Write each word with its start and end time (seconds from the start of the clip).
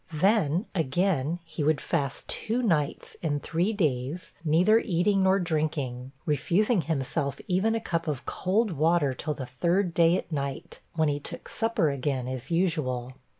Then, 0.13 0.65
again, 0.73 1.37
he 1.45 1.63
would 1.63 1.79
fast 1.79 2.27
two 2.27 2.63
nights 2.63 3.15
and 3.21 3.43
three 3.43 3.71
days, 3.71 4.33
neither 4.43 4.79
eating 4.79 5.21
nor 5.21 5.37
drinking; 5.39 6.11
refusing 6.25 6.81
himself 6.81 7.39
even 7.47 7.75
a 7.75 7.79
cup 7.79 8.07
of 8.07 8.25
cold 8.25 8.71
water 8.71 9.13
till 9.13 9.35
the 9.35 9.45
third 9.45 9.93
day 9.93 10.17
at 10.17 10.31
night, 10.31 10.79
when 10.95 11.07
he 11.07 11.19
took 11.19 11.47
supper 11.47 11.91
again, 11.91 12.27
as 12.27 12.49
usual. 12.49 13.13